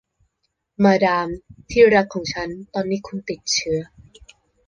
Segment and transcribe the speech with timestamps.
[0.83, 1.27] มาดาม
[1.69, 3.79] ที่รักของฉัน ตอนนี้คุณติดเชื้อ